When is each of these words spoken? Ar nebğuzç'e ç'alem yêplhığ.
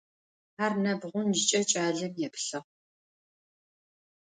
Ar 0.63 0.73
nebğuzç'e 0.83 1.61
ç'alem 1.69 2.13
yêplhığ. 2.21 2.59